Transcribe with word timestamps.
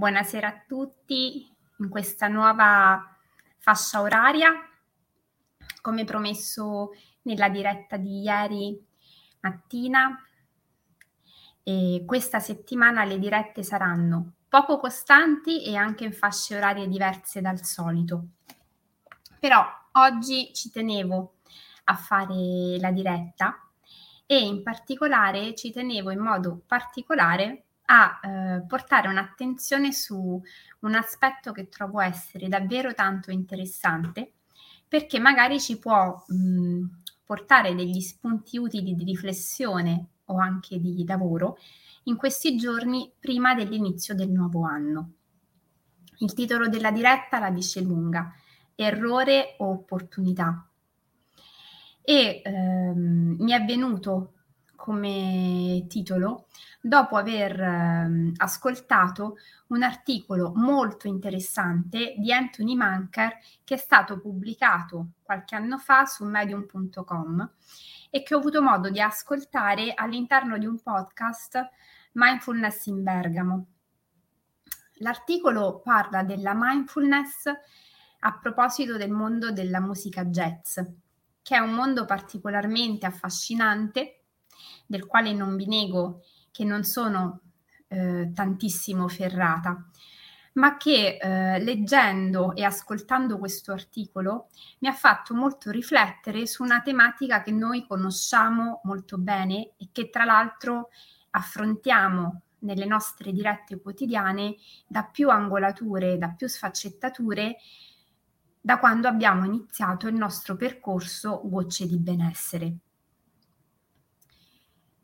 Buonasera 0.00 0.48
a 0.48 0.62
tutti 0.66 1.46
in 1.76 1.88
questa 1.90 2.26
nuova 2.26 3.18
fascia 3.58 4.00
oraria. 4.00 4.50
Come 5.82 6.04
promesso 6.04 6.92
nella 7.24 7.50
diretta 7.50 7.98
di 7.98 8.22
ieri 8.22 8.82
mattina, 9.40 10.18
e 11.62 12.04
questa 12.06 12.40
settimana 12.40 13.04
le 13.04 13.18
dirette 13.18 13.62
saranno 13.62 14.36
poco 14.48 14.78
costanti 14.78 15.62
e 15.64 15.76
anche 15.76 16.04
in 16.04 16.14
fasce 16.14 16.56
orarie 16.56 16.88
diverse 16.88 17.42
dal 17.42 17.62
solito. 17.62 18.28
Però 19.38 19.62
oggi 19.92 20.50
ci 20.54 20.70
tenevo 20.70 21.34
a 21.84 21.94
fare 21.94 22.78
la 22.80 22.90
diretta 22.90 23.68
e 24.24 24.46
in 24.46 24.62
particolare 24.62 25.54
ci 25.54 25.70
tenevo 25.70 26.10
in 26.10 26.20
modo 26.20 26.62
particolare 26.66 27.64
a 27.92 28.20
eh, 28.22 28.62
portare 28.66 29.08
un'attenzione 29.08 29.92
su 29.92 30.40
un 30.80 30.94
aspetto 30.94 31.50
che 31.50 31.68
trovo 31.68 32.00
essere 32.00 32.48
davvero 32.48 32.94
tanto 32.94 33.32
interessante 33.32 34.34
perché 34.86 35.18
magari 35.18 35.60
ci 35.60 35.78
può 35.78 36.24
mh, 36.26 36.84
portare 37.24 37.74
degli 37.74 38.00
spunti 38.00 38.58
utili 38.58 38.94
di 38.94 39.04
riflessione 39.04 40.06
o 40.26 40.38
anche 40.38 40.80
di 40.80 41.04
lavoro 41.04 41.58
in 42.04 42.16
questi 42.16 42.56
giorni 42.56 43.12
prima 43.18 43.54
dell'inizio 43.54 44.14
del 44.14 44.30
nuovo 44.30 44.64
anno. 44.64 45.12
Il 46.18 46.32
titolo 46.32 46.68
della 46.68 46.92
diretta 46.92 47.38
la 47.38 47.50
dice 47.50 47.80
lunga, 47.80 48.32
errore 48.74 49.56
o 49.58 49.70
opportunità. 49.70 50.66
E 52.02 52.42
ehm, 52.44 53.36
mi 53.38 53.52
è 53.52 53.64
venuto 53.64 54.34
come 54.80 55.84
titolo 55.88 56.46
dopo 56.80 57.16
aver 57.16 57.60
eh, 57.60 58.32
ascoltato 58.38 59.36
un 59.68 59.82
articolo 59.82 60.52
molto 60.54 61.06
interessante 61.06 62.14
di 62.16 62.32
Anthony 62.32 62.74
Manker 62.74 63.36
che 63.62 63.74
è 63.74 63.76
stato 63.76 64.18
pubblicato 64.18 65.10
qualche 65.22 65.54
anno 65.54 65.76
fa 65.76 66.06
su 66.06 66.24
medium.com 66.24 67.52
e 68.08 68.22
che 68.22 68.34
ho 68.34 68.38
avuto 68.38 68.62
modo 68.62 68.88
di 68.88 69.02
ascoltare 69.02 69.92
all'interno 69.94 70.56
di 70.56 70.64
un 70.64 70.80
podcast 70.80 71.68
Mindfulness 72.12 72.86
in 72.86 73.02
Bergamo. 73.02 73.66
L'articolo 74.94 75.80
parla 75.84 76.22
della 76.22 76.54
mindfulness 76.56 77.44
a 78.20 78.38
proposito 78.38 78.96
del 78.96 79.10
mondo 79.10 79.52
della 79.52 79.80
musica 79.80 80.24
jazz, 80.24 80.80
che 81.42 81.54
è 81.54 81.58
un 81.58 81.72
mondo 81.72 82.06
particolarmente 82.06 83.06
affascinante 83.06 84.19
del 84.86 85.06
quale 85.06 85.32
non 85.32 85.56
vi 85.56 85.66
nego 85.66 86.22
che 86.50 86.64
non 86.64 86.84
sono 86.84 87.40
eh, 87.88 88.30
tantissimo 88.34 89.08
ferrata, 89.08 89.84
ma 90.54 90.76
che 90.76 91.16
eh, 91.20 91.58
leggendo 91.60 92.54
e 92.54 92.64
ascoltando 92.64 93.38
questo 93.38 93.72
articolo 93.72 94.48
mi 94.80 94.88
ha 94.88 94.92
fatto 94.92 95.34
molto 95.34 95.70
riflettere 95.70 96.46
su 96.46 96.62
una 96.62 96.80
tematica 96.82 97.42
che 97.42 97.52
noi 97.52 97.86
conosciamo 97.86 98.80
molto 98.84 99.16
bene 99.18 99.72
e 99.76 99.88
che 99.92 100.10
tra 100.10 100.24
l'altro 100.24 100.88
affrontiamo 101.30 102.42
nelle 102.60 102.84
nostre 102.84 103.32
dirette 103.32 103.80
quotidiane 103.80 104.56
da 104.86 105.04
più 105.04 105.30
angolature, 105.30 106.18
da 106.18 106.28
più 106.28 106.46
sfaccettature, 106.46 107.56
da 108.60 108.78
quando 108.78 109.08
abbiamo 109.08 109.44
iniziato 109.44 110.08
il 110.08 110.14
nostro 110.14 110.56
percorso 110.56 111.40
Gocce 111.44 111.86
di 111.86 111.98
benessere. 111.98 112.76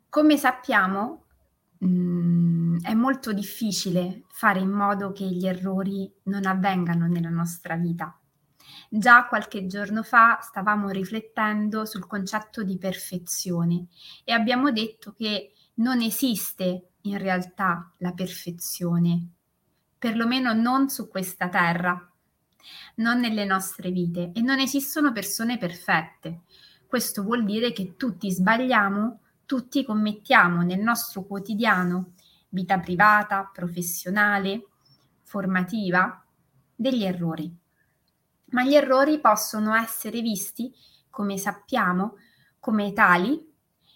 Come 0.09 0.37
sappiamo, 0.37 1.25
mh, 1.79 1.87
mm, 1.87 2.77
è 2.81 2.93
molto 2.93 3.33
difficile 3.33 4.23
fare 4.29 4.59
in 4.59 4.69
modo 4.69 5.11
che 5.11 5.25
gli 5.25 5.45
errori 5.45 6.11
non 6.23 6.45
avvengano 6.45 7.07
nella 7.07 7.29
nostra 7.29 7.75
vita. 7.75 8.17
Già 8.89 9.25
qualche 9.27 9.65
giorno 9.65 10.03
fa 10.03 10.39
stavamo 10.41 10.89
riflettendo 10.89 11.85
sul 11.85 12.07
concetto 12.07 12.63
di 12.63 12.77
perfezione 12.77 13.87
e 14.23 14.31
abbiamo 14.31 14.71
detto 14.71 15.13
che 15.13 15.53
non 15.75 16.01
esiste 16.01 16.91
in 17.01 17.17
realtà 17.17 17.91
la 17.97 18.13
perfezione, 18.13 19.27
perlomeno 19.97 20.53
non 20.53 20.89
su 20.89 21.09
questa 21.09 21.49
terra, 21.49 22.11
non 22.95 23.19
nelle 23.19 23.45
nostre 23.45 23.91
vite 23.91 24.31
e 24.33 24.41
non 24.41 24.59
esistono 24.59 25.11
persone 25.11 25.57
perfette. 25.57 26.41
Questo 26.87 27.23
vuol 27.23 27.43
dire 27.43 27.73
che 27.73 27.95
tutti 27.97 28.31
sbagliamo 28.31 29.19
tutti 29.47 29.85
commettiamo 29.85 30.61
nel 30.61 30.81
nostro 30.81 31.23
quotidiano, 31.23 32.11
vita 32.49 32.77
privata, 32.79 33.49
professionale, 33.51 34.67
formativa, 35.23 36.23
degli 36.75 37.03
errori. 37.03 37.51
Ma 38.49 38.63
gli 38.63 38.75
errori 38.75 39.19
possono 39.19 39.73
essere 39.73 40.21
visti, 40.21 40.71
come 41.09 41.37
sappiamo, 41.37 42.17
come 42.59 42.91
tali 42.91 43.41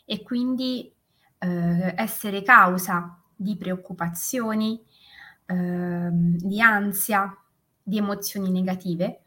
e 0.05 0.23
quindi 0.23 0.91
eh, 1.37 1.93
essere 1.97 2.43
causa 2.43 3.21
di 3.35 3.57
preoccupazioni, 3.57 4.81
eh, 5.45 6.09
di 6.11 6.61
ansia, 6.61 7.37
di 7.83 7.97
emozioni 7.97 8.51
negative, 8.51 9.21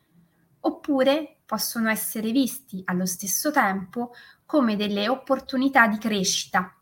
oppure 0.61 1.37
possono 1.45 1.91
essere 1.91 2.31
visti 2.33 2.81
allo 2.87 3.05
stesso 3.05 3.51
tempo 3.51 4.13
come 4.47 4.77
delle 4.77 5.09
opportunità 5.09 5.87
di 5.87 5.99
crescita, 5.99 6.77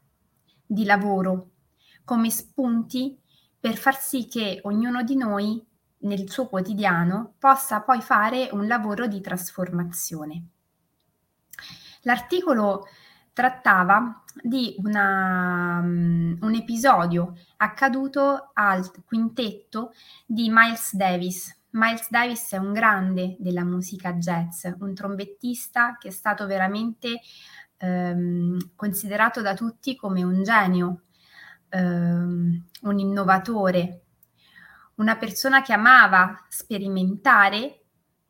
di 0.65 0.85
lavoro, 0.85 1.51
come 2.05 2.31
spunti 2.31 3.19
per 3.59 3.77
far 3.77 3.97
sì 3.97 4.27
che 4.27 4.61
ognuno 4.63 5.03
di 5.03 5.17
noi 5.17 5.65
nel 5.99 6.29
suo 6.31 6.49
quotidiano 6.49 7.35
possa 7.39 7.81
poi 7.83 8.01
fare 8.01 8.49
un 8.53 8.67
lavoro 8.67 9.07
di 9.07 9.21
trasformazione. 9.21 10.47
L'articolo 12.03 12.87
trattava 13.33 14.23
di 14.43 14.75
una, 14.79 15.81
um, 15.83 16.37
un 16.41 16.55
episodio 16.55 17.35
accaduto 17.59 18.51
al 18.53 18.91
quintetto 19.05 19.93
di 20.27 20.49
Miles 20.51 20.95
Davis, 20.95 21.62
Miles 21.73 22.09
Davis 22.11 22.53
è 22.53 22.59
un 22.59 22.73
grande 22.73 23.37
della 23.39 23.65
musica 23.65 24.13
jazz, 24.15 24.67
un 24.79 24.95
trombettista 24.95 25.97
che 25.99 26.09
è 26.09 26.11
stato 26.11 26.47
veramente 26.47 27.21
ehm, 27.79 28.73
considerato 28.75 29.41
da 29.41 29.55
tutti 29.55 29.97
come 29.97 30.23
un 30.23 30.43
genio, 30.43 31.05
ehm, 31.71 32.65
un 32.83 32.99
innovatore, 32.99 34.03
una 34.97 35.17
persona 35.17 35.63
che 35.63 35.73
amava 35.73 36.45
sperimentare, 36.49 37.85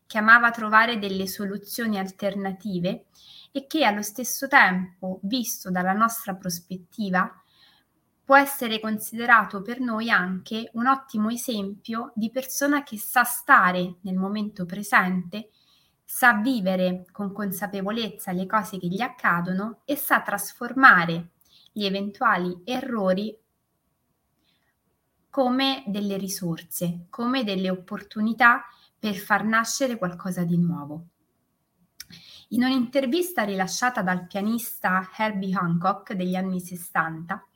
che 0.06 0.18
amava 0.18 0.52
trovare 0.52 0.98
delle 1.00 1.26
soluzioni 1.26 1.98
alternative 1.98 3.06
e 3.50 3.66
che 3.66 3.84
allo 3.84 4.02
stesso 4.02 4.46
tempo, 4.46 5.18
visto 5.24 5.70
dalla 5.70 5.92
nostra 5.92 6.34
prospettiva, 6.36 7.41
può 8.24 8.36
essere 8.36 8.80
considerato 8.80 9.62
per 9.62 9.80
noi 9.80 10.10
anche 10.10 10.70
un 10.74 10.86
ottimo 10.86 11.30
esempio 11.30 12.12
di 12.14 12.30
persona 12.30 12.82
che 12.82 12.98
sa 12.98 13.24
stare 13.24 13.96
nel 14.02 14.16
momento 14.16 14.64
presente, 14.64 15.50
sa 16.04 16.34
vivere 16.34 17.06
con 17.10 17.32
consapevolezza 17.32 18.32
le 18.32 18.46
cose 18.46 18.78
che 18.78 18.86
gli 18.86 19.00
accadono 19.00 19.80
e 19.84 19.96
sa 19.96 20.20
trasformare 20.20 21.30
gli 21.72 21.84
eventuali 21.84 22.60
errori 22.64 23.36
come 25.30 25.82
delle 25.86 26.18
risorse, 26.18 27.06
come 27.08 27.42
delle 27.42 27.70
opportunità 27.70 28.64
per 28.98 29.16
far 29.16 29.44
nascere 29.44 29.96
qualcosa 29.96 30.44
di 30.44 30.58
nuovo. 30.58 31.06
In 32.48 32.64
un'intervista 32.64 33.42
rilasciata 33.42 34.02
dal 34.02 34.26
pianista 34.26 35.08
Herbie 35.16 35.56
Hancock 35.56 36.12
degli 36.12 36.34
anni 36.34 36.60
60, 36.60 37.46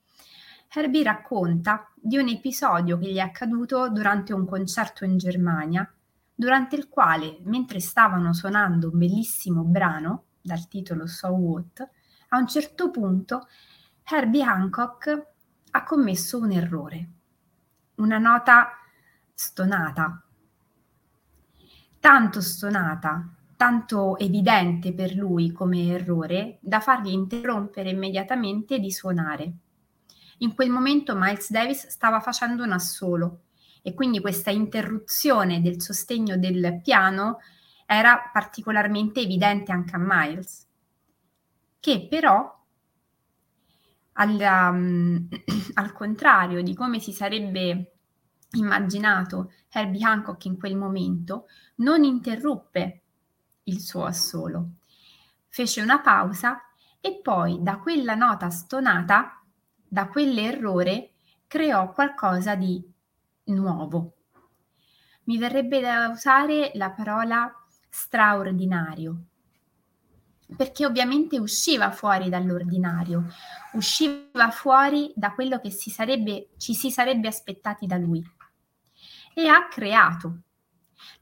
Herbie 0.79 1.03
racconta 1.03 1.91
di 1.95 2.19
un 2.19 2.29
episodio 2.29 2.99
che 2.99 3.11
gli 3.11 3.17
è 3.17 3.21
accaduto 3.21 3.89
durante 3.89 4.35
un 4.35 4.45
concerto 4.45 5.07
in 5.07 5.17
Germania, 5.17 5.91
durante 6.35 6.77
il 6.77 6.91
quale, 6.91 7.39
mentre 7.45 7.81
stavano 7.81 8.35
suonando 8.35 8.91
un 8.91 8.99
bellissimo 8.99 9.63
brano 9.63 10.25
dal 10.43 10.69
titolo 10.69 11.07
So 11.07 11.29
What, 11.29 11.89
a 12.29 12.37
un 12.37 12.47
certo 12.47 12.91
punto 12.91 13.49
Herbie 14.05 14.43
Hancock 14.43 15.27
ha 15.71 15.83
commesso 15.83 16.39
un 16.41 16.53
errore, 16.53 17.11
una 17.95 18.19
nota 18.19 18.69
stonata, 19.33 20.23
tanto 21.99 22.41
stonata, 22.43 23.35
tanto 23.57 24.19
evidente 24.19 24.93
per 24.93 25.15
lui 25.15 25.53
come 25.53 25.87
errore 25.87 26.59
da 26.61 26.81
fargli 26.81 27.13
interrompere 27.13 27.89
immediatamente 27.89 28.79
di 28.79 28.93
suonare. 28.93 29.55
In 30.39 30.55
quel 30.55 30.71
momento 30.71 31.15
Miles 31.17 31.51
Davis 31.51 31.87
stava 31.89 32.21
facendo 32.21 32.63
un 32.63 32.73
assolo 32.73 33.43
e 33.83 33.95
quindi 33.95 34.21
questa 34.21 34.51
interruzione 34.51 35.63
del 35.63 35.81
sostegno 35.81 36.37
del 36.37 36.81
piano 36.83 37.39
era 37.87 38.31
particolarmente 38.33 39.21
evidente 39.21 39.73
anche 39.73 39.95
a 39.95 40.01
Miles, 40.01 40.67
che 41.79 42.07
però 42.09 42.53
al, 44.15 44.39
um, 44.41 45.29
al 45.75 45.93
contrario 45.93 46.63
di 46.63 46.75
come 46.75 46.99
si 46.99 47.13
sarebbe 47.13 47.93
immaginato 48.53 49.53
Herbie 49.71 50.05
Hancock 50.05 50.45
in 50.47 50.59
quel 50.59 50.77
momento, 50.77 51.47
non 51.77 52.05
interruppe 52.05 53.03
il 53.65 53.81
suo 53.81 54.05
assolo. 54.05 54.71
Fece 55.49 55.81
una 55.81 56.01
pausa 56.01 56.61
e 57.01 57.21
poi 57.23 57.59
da 57.63 57.79
quella 57.79 58.15
nota 58.15 58.51
stonata, 58.51 59.36
da 59.89 60.09
quell'errore, 60.09 61.13
creò 61.47 61.93
qualcosa 61.93 62.55
di 62.55 62.83
nuovo. 63.45 64.15
Mi 65.25 65.39
verrebbe 65.39 65.81
da 65.81 66.09
usare 66.09 66.71
la 66.75 66.91
parola 66.91 67.53
straordinario, 67.89 69.25
perché 70.57 70.87
ovviamente 70.87 71.39
usciva 71.39 71.91
fuori 71.91 72.29
dall'ordinario, 72.29 73.27
usciva 73.73 74.51
fuori 74.51 75.13
da 75.17 75.33
quello 75.33 75.61
che 75.61 75.71
si 75.71 75.91
sarebbe, 75.91 76.51
ci 76.57 76.75
si 76.75 76.91
sarebbe 76.91 77.29
aspettati 77.29 77.87
da 77.87 77.97
lui 77.97 78.25
e 79.35 79.49
ha 79.49 79.67
creato. 79.69 80.43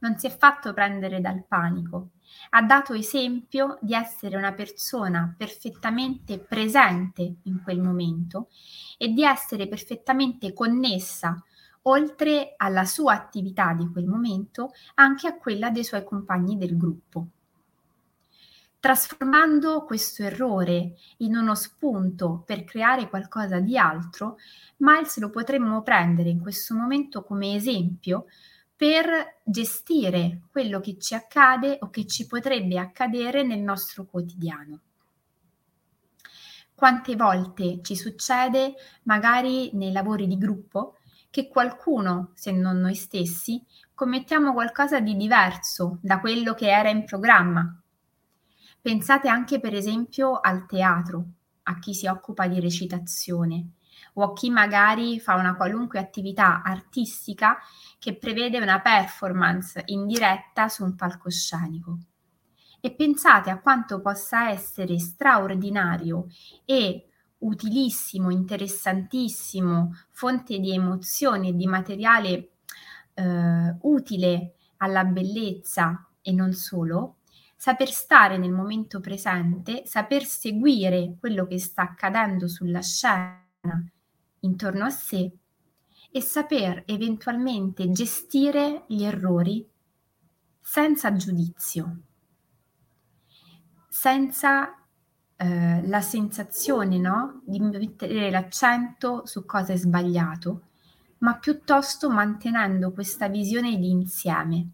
Non 0.01 0.19
si 0.19 0.27
è 0.27 0.37
fatto 0.37 0.73
prendere 0.75 1.21
dal 1.21 1.45
panico, 1.47 2.11
ha 2.57 2.63
dato 2.63 2.93
esempio 2.93 3.79
di 3.81 3.95
essere 3.95 4.37
una 4.37 4.53
persona 4.53 5.35
perfettamente 5.37 6.39
presente 6.39 7.37
in 7.43 7.61
quel 7.63 7.81
momento 7.81 8.49
e 8.97 9.09
di 9.09 9.25
essere 9.25 9.67
perfettamente 9.67 10.53
connessa, 10.53 11.43
oltre 11.83 12.55
alla 12.57 12.85
sua 12.85 13.15
attività 13.15 13.73
di 13.73 13.91
quel 13.91 14.07
momento, 14.07 14.71
anche 14.95 15.27
a 15.27 15.37
quella 15.37 15.71
dei 15.71 15.83
suoi 15.83 16.05
compagni 16.05 16.57
del 16.57 16.77
gruppo. 16.77 17.27
Trasformando 18.79 19.83
questo 19.83 20.23
errore 20.23 20.95
in 21.19 21.37
uno 21.37 21.57
spunto 21.57 22.45
per 22.47 22.63
creare 22.63 23.09
qualcosa 23.09 23.59
di 23.59 23.77
altro, 23.77 24.37
Miles 24.77 25.19
lo 25.19 25.31
potremmo 25.31 25.83
prendere 25.83 26.29
in 26.29 26.39
questo 26.39 26.75
momento 26.75 27.25
come 27.25 27.57
esempio 27.57 28.27
per 28.77 29.41
gestire 29.45 30.43
quello 30.51 30.81
che 30.81 30.99
ci 30.99 31.15
accade 31.15 31.79
o 31.81 31.91
che 31.91 32.07
ci 32.07 32.27
potrebbe 32.27 32.79
accadere 32.79 33.43
nel 33.43 33.61
nostro 33.61 34.05
quotidiano. 34.05 34.81
Quante 36.75 37.15
volte 37.15 37.81
ci 37.83 37.95
succede, 37.95 38.75
magari 39.05 39.71
nei 39.75 39.93
lavori 39.93 40.27
di 40.27 40.37
gruppo, 40.37 40.97
che 41.31 41.49
qualcuno, 41.49 42.33
se 42.35 42.51
non 42.51 42.79
noi 42.79 42.95
stessi, 42.95 43.65
commettiamo 43.95 44.53
qualcosa 44.53 45.01
di 45.01 45.17
diverso 45.17 45.99
da 46.01 46.21
quello 46.21 46.55
che 46.55 46.69
era 46.69 46.91
in 46.91 47.05
programma. 47.05 47.81
Pensate 48.81 49.29
anche 49.29 49.61
per 49.61 49.75
esempio 49.75 50.41
al 50.41 50.67
teatro, 50.67 51.25
a 51.65 51.79
chi 51.79 51.95
si 51.95 52.07
occupa 52.07 52.49
di 52.49 52.61
recitazione 52.61 53.69
o 54.15 54.23
a 54.23 54.33
chi 54.33 54.51
magari 54.51 55.21
fa 55.21 55.35
una 55.35 55.57
qualunque 55.57 55.99
attività 55.99 56.63
artistica 56.63 57.59
che 58.05 58.17
prevede 58.17 58.61
una 58.61 58.83
performance 58.83 59.83
in 59.87 60.07
diretta 60.07 60.69
su 60.69 60.85
un 60.85 60.95
palcoscenico. 60.95 62.01
E 62.79 62.93
pensate 62.93 63.49
a 63.49 63.59
quanto 63.61 64.03
possa 64.03 64.51
essere 64.51 64.99
straordinario 64.99 66.27
e 66.67 67.09
utilissimo, 67.39 68.29
interessantissimo, 68.29 69.95
fonte 70.11 70.59
di 70.59 70.75
emozioni 70.75 71.49
e 71.49 71.57
di 71.57 71.67
materiale 71.67 72.51
eh, 73.15 73.75
utile 73.81 74.57
alla 74.77 75.05
bellezza 75.05 76.07
e 76.21 76.31
non 76.31 76.53
solo, 76.53 77.21
saper 77.57 77.91
stare 77.91 78.37
nel 78.37 78.53
momento 78.53 79.01
presente, 79.01 79.87
saper 79.87 80.25
seguire 80.25 81.17
quello 81.19 81.47
che 81.47 81.59
sta 81.59 81.81
accadendo 81.81 82.49
sulla 82.49 82.83
scena 82.83 83.43
intorno 84.41 84.85
a 84.85 84.91
sé 84.91 85.39
e 86.17 86.21
saper 86.21 86.85
eventualmente 86.87 87.91
gestire 87.91 88.85
gli 88.87 89.03
errori 89.03 89.69
senza 90.61 91.13
giudizio, 91.17 91.97
senza 93.89 94.81
eh, 95.35 95.85
la 95.85 96.01
sensazione 96.01 96.99
no, 96.99 97.43
di 97.45 97.59
mettere 97.59 98.31
l'accento 98.31 99.27
su 99.27 99.45
cosa 99.45 99.73
è 99.73 99.77
sbagliato, 99.77 100.69
ma 101.19 101.37
piuttosto 101.37 102.09
mantenendo 102.09 102.93
questa 102.93 103.27
visione 103.27 103.77
di 103.77 103.91
insieme, 103.91 104.69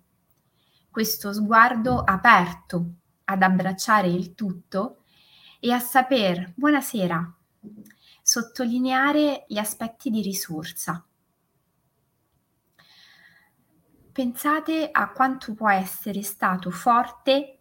questo 0.90 1.32
sguardo 1.32 2.00
aperto 2.00 2.96
ad 3.24 3.40
abbracciare 3.40 4.08
il 4.08 4.34
tutto 4.34 5.04
e 5.58 5.72
a 5.72 5.78
saper, 5.78 6.52
buonasera, 6.54 7.34
sottolineare 8.22 9.46
gli 9.48 9.56
aspetti 9.56 10.10
di 10.10 10.20
risorsa. 10.20 11.02
Pensate 14.12 14.88
a 14.90 15.10
quanto 15.10 15.54
può 15.54 15.70
essere 15.70 16.22
stato 16.22 16.70
forte 16.70 17.58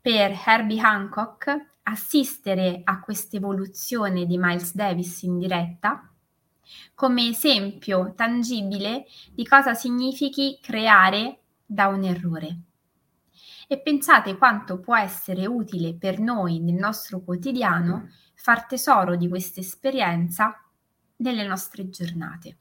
per 0.00 0.32
Herbie 0.44 0.80
Hancock 0.80 1.74
assistere 1.84 2.80
a 2.84 3.00
questa 3.00 3.36
evoluzione 3.36 4.26
di 4.26 4.36
Miles 4.38 4.74
Davis 4.74 5.22
in 5.22 5.38
diretta 5.38 6.10
come 6.94 7.28
esempio 7.28 8.14
tangibile 8.14 9.06
di 9.32 9.46
cosa 9.46 9.74
significhi 9.74 10.58
creare 10.60 11.40
da 11.64 11.88
un 11.88 12.04
errore. 12.04 12.60
E 13.68 13.80
pensate 13.80 14.36
quanto 14.36 14.78
può 14.78 14.96
essere 14.96 15.46
utile 15.46 15.94
per 15.94 16.20
noi 16.20 16.60
nel 16.60 16.74
nostro 16.74 17.20
quotidiano 17.20 18.10
far 18.34 18.66
tesoro 18.66 19.16
di 19.16 19.28
questa 19.28 19.60
esperienza 19.60 20.60
nelle 21.16 21.46
nostre 21.46 21.88
giornate. 21.88 22.58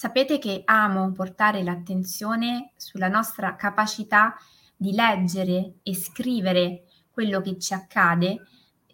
Sapete 0.00 0.38
che 0.38 0.62
amo 0.64 1.12
portare 1.12 1.62
l'attenzione 1.62 2.72
sulla 2.76 3.08
nostra 3.08 3.54
capacità 3.54 4.34
di 4.74 4.92
leggere 4.92 5.74
e 5.82 5.94
scrivere 5.94 6.84
quello 7.10 7.42
che 7.42 7.58
ci 7.58 7.74
accade 7.74 8.46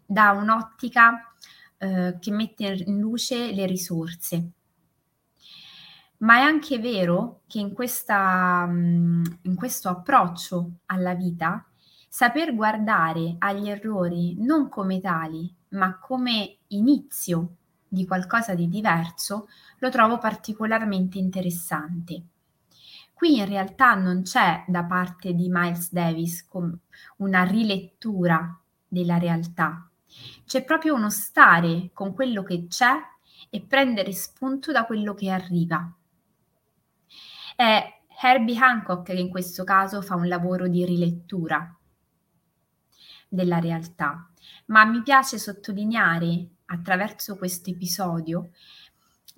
da 0.05 0.33
un'ottica 0.33 1.33
eh, 1.79 2.17
che 2.19 2.31
mette 2.33 2.83
in 2.87 2.99
luce 2.99 3.53
le 3.53 3.67
risorse. 3.67 4.51
Ma 6.17 6.39
è 6.39 6.41
anche 6.41 6.81
vero 6.81 7.43
che 7.47 7.61
in, 7.61 7.73
questa, 7.73 8.67
mm, 8.67 9.25
in 9.43 9.55
questo 9.55 9.89
approccio 9.89 10.71
alla 10.87 11.15
vita 11.15 11.65
saper 12.09 12.53
guardare 12.53 13.37
agli 13.39 13.69
errori 13.69 14.35
non 14.41 14.69
come 14.69 14.99
tali, 14.99 15.55
ma 15.69 16.01
come 16.01 16.57
inizio 16.67 17.59
di 17.89 18.07
qualcosa 18.07 18.55
di 18.55 18.69
diverso, 18.69 19.49
lo 19.79 19.91
trovo 19.91 20.19
particolarmente 20.19 21.19
interessante. 21.19 22.23
Qui 23.13 23.39
in 23.39 23.47
realtà 23.47 23.95
non 23.95 24.23
c'è 24.23 24.65
da 24.67 24.85
parte 24.85 25.33
di 25.33 25.49
Miles 25.51 25.93
Davis 25.93 26.47
una 27.17 27.43
rilettura 27.45 28.61
della 28.87 29.19
realtà, 29.19 29.89
c'è 30.45 30.65
proprio 30.65 30.95
uno 30.95 31.11
stare 31.11 31.91
con 31.93 32.15
quello 32.15 32.43
che 32.43 32.67
c'è 32.69 32.95
e 33.51 33.61
prendere 33.63 34.13
spunto 34.13 34.73
da 34.73 34.85
quello 34.85 35.15
che 35.15 35.31
arriva. 35.31 35.93
È 37.55 38.03
Herbie 38.23 38.59
Hancock 38.59 39.05
che 39.05 39.13
in 39.13 39.29
questo 39.29 39.65
caso 39.65 40.03
fa 40.03 40.15
un 40.15 40.29
lavoro 40.29 40.69
di 40.69 40.85
rilettura 40.85 41.75
della 43.29 43.59
realtà, 43.59 44.31
ma 44.67 44.85
mi 44.85 45.03
piace 45.03 45.39
sottolineare 45.39 46.49
attraverso 46.67 47.37
questo 47.37 47.71
episodio 47.71 48.51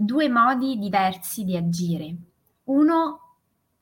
due 0.01 0.29
modi 0.29 0.79
diversi 0.79 1.43
di 1.43 1.57
agire. 1.57 2.17
Uno 2.65 3.29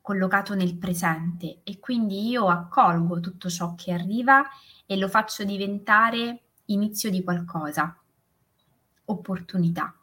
collocato 0.01 0.55
nel 0.55 0.79
presente 0.79 1.61
e 1.63 1.79
quindi 1.79 2.29
io 2.29 2.49
accolgo 2.49 3.21
tutto 3.21 3.51
ciò 3.51 3.75
che 3.75 3.93
arriva 3.93 4.45
e 4.87 4.97
lo 4.97 5.09
faccio 5.09 5.45
diventare 5.45 6.43
inizio 6.67 7.11
di 7.11 7.23
qualcosa, 7.23 8.01
opportunità. 9.07 9.95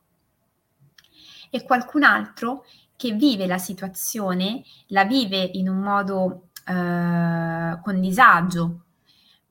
E 1.50 1.64
qualcun 1.64 2.04
altro 2.04 2.66
che 2.96 3.14
vive 3.14 3.48
la 3.48 3.58
situazione, 3.58 4.64
la 4.88 5.06
vive 5.06 5.42
in 5.54 5.68
un 5.68 5.80
modo 5.80 6.50
eh, 6.66 7.80
con 7.82 8.00
disagio, 8.00 8.83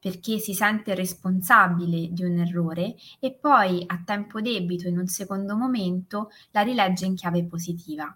perché 0.03 0.39
si 0.39 0.53
sente 0.53 0.97
responsabile 0.97 2.09
di 2.11 2.25
un 2.25 2.37
errore 2.41 2.97
e 3.21 3.39
poi 3.41 3.85
a 3.87 4.03
tempo 4.05 4.41
debito 4.41 4.89
in 4.89 4.99
un 4.99 5.07
secondo 5.07 5.55
momento 5.55 6.31
la 6.51 6.63
rilegge 6.63 7.07
in 7.07 7.15
chiave 7.15 7.45
positiva. 7.45 8.13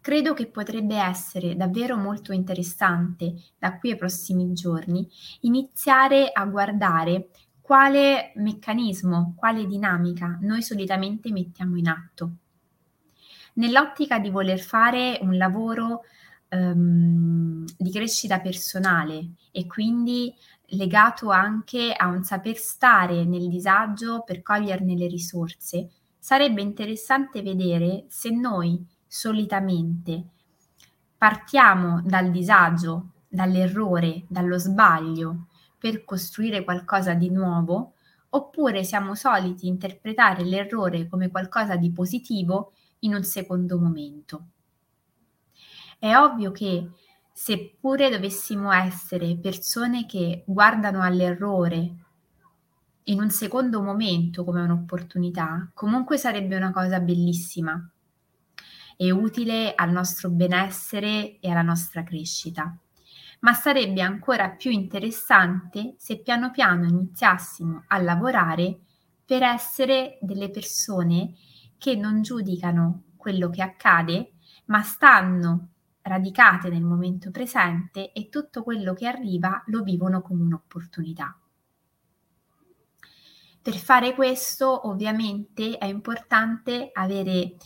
Credo 0.00 0.34
che 0.34 0.48
potrebbe 0.48 0.96
essere 0.96 1.54
davvero 1.54 1.96
molto 1.96 2.32
interessante 2.32 3.36
da 3.56 3.78
qui 3.78 3.92
ai 3.92 3.96
prossimi 3.96 4.52
giorni 4.52 5.08
iniziare 5.42 6.32
a 6.32 6.44
guardare 6.44 7.28
quale 7.60 8.32
meccanismo, 8.34 9.34
quale 9.36 9.64
dinamica 9.64 10.38
noi 10.40 10.60
solitamente 10.60 11.30
mettiamo 11.30 11.76
in 11.76 11.86
atto. 11.86 12.32
Nell'ottica 13.54 14.18
di 14.18 14.28
voler 14.28 14.58
fare 14.58 15.20
un 15.22 15.36
lavoro 15.36 16.00
um, 16.52 17.64
di 17.76 17.90
crescita 17.90 18.40
personale 18.40 19.32
e 19.50 19.66
quindi 19.66 20.34
legato 20.74 21.30
anche 21.30 21.92
a 21.92 22.06
un 22.06 22.22
saper 22.22 22.56
stare 22.56 23.24
nel 23.24 23.48
disagio 23.48 24.22
per 24.22 24.42
coglierne 24.42 24.96
le 24.96 25.06
risorse, 25.06 25.90
sarebbe 26.18 26.62
interessante 26.62 27.42
vedere 27.42 28.04
se 28.08 28.30
noi 28.30 28.84
solitamente 29.06 30.28
partiamo 31.18 32.00
dal 32.04 32.30
disagio, 32.30 33.12
dall'errore, 33.28 34.24
dallo 34.28 34.58
sbaglio 34.58 35.46
per 35.78 36.04
costruire 36.04 36.64
qualcosa 36.64 37.14
di 37.14 37.30
nuovo, 37.30 37.94
oppure 38.30 38.82
siamo 38.82 39.14
soliti 39.14 39.66
interpretare 39.66 40.42
l'errore 40.42 41.06
come 41.06 41.30
qualcosa 41.30 41.76
di 41.76 41.92
positivo 41.92 42.72
in 43.00 43.14
un 43.14 43.22
secondo 43.24 43.78
momento. 43.78 44.46
È 46.02 46.16
ovvio 46.16 46.50
che 46.50 46.90
seppure 47.32 48.10
dovessimo 48.10 48.72
essere 48.72 49.38
persone 49.38 50.04
che 50.04 50.42
guardano 50.44 51.00
all'errore 51.00 51.94
in 53.04 53.20
un 53.20 53.30
secondo 53.30 53.80
momento 53.82 54.42
come 54.42 54.62
un'opportunità, 54.62 55.70
comunque 55.72 56.16
sarebbe 56.16 56.56
una 56.56 56.72
cosa 56.72 56.98
bellissima 56.98 57.88
e 58.96 59.12
utile 59.12 59.76
al 59.76 59.92
nostro 59.92 60.28
benessere 60.28 61.38
e 61.38 61.48
alla 61.48 61.62
nostra 61.62 62.02
crescita. 62.02 62.76
Ma 63.42 63.52
sarebbe 63.52 64.02
ancora 64.02 64.50
più 64.50 64.72
interessante 64.72 65.94
se 65.98 66.20
piano 66.20 66.50
piano 66.50 66.84
iniziassimo 66.84 67.84
a 67.86 67.98
lavorare 67.98 68.76
per 69.24 69.44
essere 69.44 70.18
delle 70.20 70.50
persone 70.50 71.34
che 71.78 71.94
non 71.94 72.22
giudicano 72.22 73.04
quello 73.16 73.50
che 73.50 73.62
accade, 73.62 74.32
ma 74.64 74.82
stanno 74.82 75.71
radicate 76.02 76.68
nel 76.68 76.82
momento 76.82 77.30
presente 77.30 78.12
e 78.12 78.28
tutto 78.28 78.62
quello 78.62 78.92
che 78.94 79.06
arriva 79.06 79.62
lo 79.66 79.82
vivono 79.82 80.22
come 80.22 80.42
un'opportunità. 80.42 81.36
Per 83.62 83.74
fare 83.76 84.14
questo 84.14 84.88
ovviamente 84.88 85.78
è 85.78 85.84
importante 85.84 86.90
avere 86.92 87.56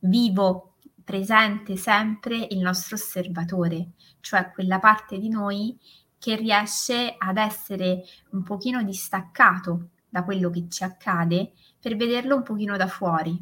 vivo, 0.00 0.74
presente 1.04 1.76
sempre 1.76 2.46
il 2.50 2.58
nostro 2.58 2.96
osservatore, 2.96 3.92
cioè 4.20 4.50
quella 4.50 4.80
parte 4.80 5.18
di 5.18 5.28
noi 5.28 5.78
che 6.18 6.34
riesce 6.34 7.14
ad 7.16 7.36
essere 7.36 8.02
un 8.30 8.42
pochino 8.42 8.82
distaccato 8.82 9.90
da 10.08 10.24
quello 10.24 10.50
che 10.50 10.66
ci 10.68 10.82
accade 10.82 11.52
per 11.78 11.96
vederlo 11.96 12.36
un 12.36 12.42
pochino 12.42 12.76
da 12.76 12.86
fuori, 12.86 13.40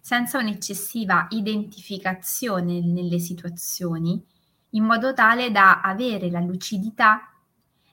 senza 0.00 0.38
un'eccessiva 0.38 1.26
identificazione 1.30 2.80
nelle 2.80 3.18
situazioni, 3.18 4.24
in 4.70 4.84
modo 4.84 5.12
tale 5.12 5.50
da 5.50 5.80
avere 5.80 6.30
la 6.30 6.40
lucidità 6.40 7.32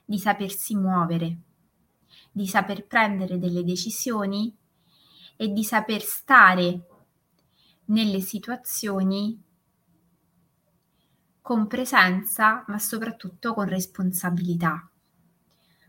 di 0.04 0.18
sapersi 0.18 0.76
muovere 0.76 1.38
di 2.36 2.46
saper 2.46 2.86
prendere 2.86 3.38
delle 3.38 3.64
decisioni 3.64 4.54
e 5.36 5.48
di 5.48 5.64
saper 5.64 6.02
stare 6.02 6.86
nelle 7.86 8.20
situazioni 8.20 9.42
con 11.40 11.66
presenza, 11.66 12.62
ma 12.68 12.78
soprattutto 12.78 13.54
con 13.54 13.64
responsabilità, 13.64 14.86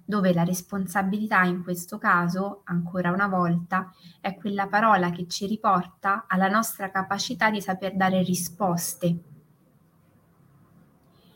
dove 0.09 0.33
la 0.33 0.45
responsabilità 0.45 1.43
in 1.43 1.63
questo 1.63 1.97
caso, 1.97 2.61
ancora 2.63 3.11
una 3.11 3.27
volta, 3.27 3.93
è 4.21 4.35
quella 4.35 4.67
parola 4.67 5.11
che 5.11 5.27
ci 5.27 5.45
riporta 5.45 6.23
alla 6.29 6.47
nostra 6.47 6.89
capacità 6.89 7.51
di 7.51 7.59
saper 7.59 7.97
dare 7.97 8.23
risposte. 8.23 9.17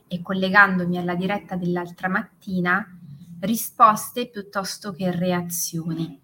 E 0.08 0.22
collegandomi 0.22 0.98
alla 0.98 1.16
diretta 1.16 1.58
dell'altra 1.58 2.08
mattina, 2.08 2.98
risposte 3.42 4.30
piuttosto 4.30 4.94
che 4.94 5.12
reazioni. 5.12 6.22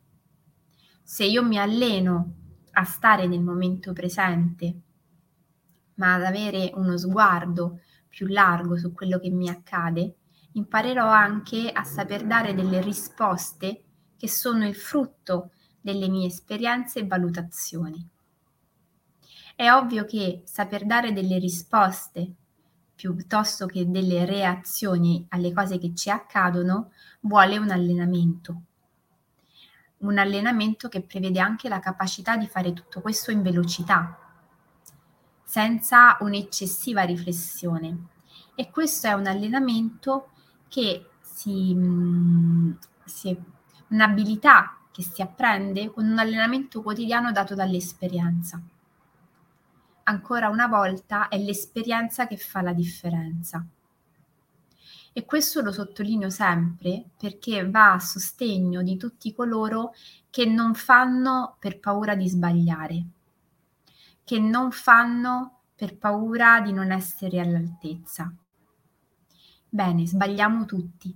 Se 1.04 1.26
io 1.26 1.44
mi 1.44 1.60
alleno 1.60 2.34
a 2.72 2.86
stare 2.86 3.28
nel 3.28 3.42
momento 3.42 3.92
presente, 3.92 4.82
ma 5.96 6.14
ad 6.14 6.24
avere 6.24 6.72
uno 6.76 6.98
sguardo 6.98 7.82
più 8.08 8.28
largo 8.28 8.78
su 8.78 8.94
quello 8.94 9.20
che 9.20 9.30
mi 9.30 9.50
accade, 9.50 10.16
imparerò 10.54 11.08
anche 11.08 11.72
a 11.72 11.84
saper 11.84 12.26
dare 12.26 12.54
delle 12.54 12.82
risposte 12.82 13.84
che 14.18 14.30
sono 14.30 14.68
il 14.68 14.76
frutto 14.76 15.52
delle 15.80 16.08
mie 16.10 16.28
esperienze 16.28 17.00
e 17.00 17.08
valutazioni. 17.08 18.10
È 19.56 19.72
ovvio 19.72 20.06
che 20.06 20.44
saper 20.46 20.86
dare 20.86 21.14
delle 21.14 21.38
risposte 21.40 22.34
piuttosto 22.98 23.68
che 23.68 23.90
delle 23.90 24.26
reazioni 24.26 25.24
alle 25.30 25.54
cose 25.54 25.78
che 25.78 25.94
ci 25.94 26.10
accadono, 26.10 26.92
vuole 27.22 27.60
un 27.60 27.70
allenamento. 27.70 28.62
Un 30.00 30.18
allenamento 30.18 30.90
che 30.90 31.04
prevede 31.04 31.40
anche 31.40 31.70
la 31.70 31.80
capacità 31.80 32.38
di 32.38 32.48
fare 32.48 32.74
tutto 32.74 33.02
questo 33.02 33.30
in 33.30 33.44
velocità, 33.44 34.18
senza 35.44 36.18
un'eccessiva 36.22 37.04
riflessione. 37.04 38.08
E 38.56 38.72
questo 38.72 39.06
è 39.06 39.14
un 39.14 39.28
allenamento 39.28 40.32
che 40.68 41.10
si, 41.22 41.74
mm, 41.76 42.72
si 43.06 43.38
un'abilità 43.90 44.78
che 44.92 45.04
si 45.04 45.22
apprende 45.22 45.92
con 45.92 46.06
un 46.06 46.18
allenamento 46.18 46.82
quotidiano 46.82 47.32
dato 47.32 47.56
dall'esperienza 47.56 48.62
ancora 50.08 50.50
una 50.50 50.68
volta 50.68 51.28
è 51.28 51.38
l'esperienza 51.38 52.28
che 52.28 52.38
fa 52.38 52.62
la 52.62 52.74
differenza. 52.74 53.66
E 55.14 55.26
questo 55.26 55.62
lo 55.62 55.72
sottolineo 55.72 56.30
sempre 56.30 57.06
perché 57.18 57.68
va 57.70 57.94
a 57.94 58.00
sostegno 58.00 58.82
di 58.84 58.98
tutti 58.98 59.34
coloro 59.34 59.94
che 60.30 60.46
non 60.46 60.76
fanno 60.76 61.56
per 61.60 61.80
paura 61.80 62.16
di 62.16 62.30
sbagliare, 62.30 63.06
che 64.24 64.40
non 64.40 64.72
fanno 64.72 65.62
per 65.76 65.98
paura 65.98 66.62
di 66.62 66.72
non 66.72 66.92
essere 66.92 67.40
all'altezza. 67.40 68.32
Bene, 69.78 70.08
sbagliamo 70.08 70.66
tutti. 70.66 71.16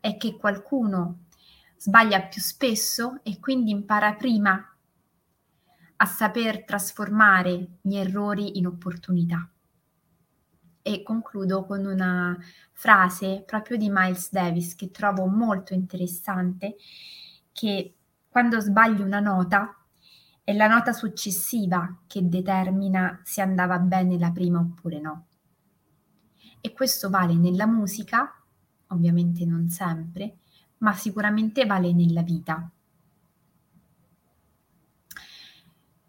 È 0.00 0.16
che 0.16 0.36
qualcuno 0.36 1.26
sbaglia 1.76 2.20
più 2.22 2.40
spesso 2.40 3.20
e 3.22 3.38
quindi 3.38 3.70
impara 3.70 4.14
prima 4.14 4.76
a 5.94 6.04
saper 6.04 6.64
trasformare 6.64 7.78
gli 7.80 7.94
errori 7.94 8.58
in 8.58 8.66
opportunità. 8.66 9.48
E 10.82 11.02
concludo 11.04 11.64
con 11.64 11.86
una 11.86 12.36
frase 12.72 13.44
proprio 13.46 13.76
di 13.76 13.88
Miles 13.88 14.32
Davis 14.32 14.74
che 14.74 14.90
trovo 14.90 15.26
molto 15.26 15.72
interessante, 15.72 16.74
che 17.52 17.94
quando 18.28 18.58
sbagli 18.58 19.00
una 19.00 19.20
nota 19.20 19.76
è 20.42 20.52
la 20.52 20.66
nota 20.66 20.92
successiva 20.92 22.00
che 22.08 22.28
determina 22.28 23.20
se 23.22 23.42
andava 23.42 23.78
bene 23.78 24.18
la 24.18 24.32
prima 24.32 24.58
oppure 24.58 24.98
no. 24.98 25.26
E 26.64 26.72
questo 26.72 27.10
vale 27.10 27.34
nella 27.34 27.66
musica, 27.66 28.40
ovviamente 28.86 29.44
non 29.44 29.68
sempre, 29.68 30.36
ma 30.78 30.94
sicuramente 30.94 31.66
vale 31.66 31.92
nella 31.92 32.22
vita. 32.22 32.70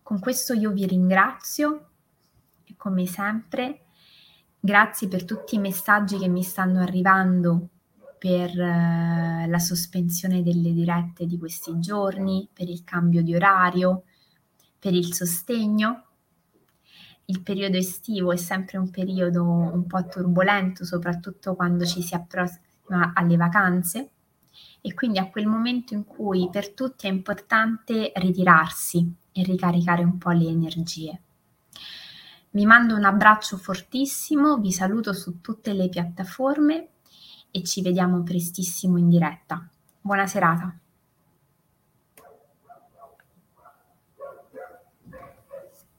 Con 0.03 0.19
questo 0.19 0.53
io 0.53 0.71
vi 0.71 0.85
ringrazio, 0.85 1.89
come 2.77 3.07
sempre, 3.07 3.85
grazie 4.59 5.07
per 5.07 5.25
tutti 5.25 5.55
i 5.55 5.59
messaggi 5.59 6.19
che 6.19 6.27
mi 6.27 6.43
stanno 6.43 6.81
arrivando 6.81 7.69
per 8.19 8.57
eh, 8.57 9.47
la 9.47 9.59
sospensione 9.59 10.43
delle 10.43 10.71
dirette 10.71 11.25
di 11.25 11.37
questi 11.37 11.79
giorni, 11.79 12.47
per 12.53 12.69
il 12.69 12.83
cambio 12.83 13.23
di 13.23 13.35
orario, 13.35 14.03
per 14.77 14.93
il 14.93 15.13
sostegno. 15.13 16.03
Il 17.25 17.41
periodo 17.41 17.77
estivo 17.77 18.31
è 18.31 18.37
sempre 18.37 18.77
un 18.77 18.89
periodo 18.89 19.43
un 19.43 19.87
po' 19.87 20.05
turbolento, 20.07 20.83
soprattutto 20.83 21.55
quando 21.55 21.85
ci 21.85 22.01
si 22.01 22.13
approssima 22.15 23.13
alle 23.13 23.37
vacanze 23.37 24.09
e 24.81 24.93
quindi 24.93 25.19
a 25.19 25.29
quel 25.29 25.47
momento 25.47 25.93
in 25.93 26.03
cui 26.03 26.49
per 26.51 26.73
tutti 26.73 27.07
è 27.07 27.09
importante 27.09 28.11
ritirarsi 28.15 29.15
e 29.31 29.43
ricaricare 29.43 30.03
un 30.03 30.17
po' 30.17 30.31
le 30.31 30.47
energie. 30.47 31.21
Vi 32.49 32.65
mando 32.65 32.95
un 32.95 33.05
abbraccio 33.05 33.57
fortissimo, 33.57 34.57
vi 34.57 34.71
saluto 34.71 35.13
su 35.13 35.41
tutte 35.41 35.73
le 35.73 35.89
piattaforme 35.89 36.89
e 37.49 37.63
ci 37.63 37.81
vediamo 37.81 38.21
prestissimo 38.21 38.97
in 38.97 39.09
diretta. 39.09 39.67
Buona 40.01 40.27
serata. 40.27 40.82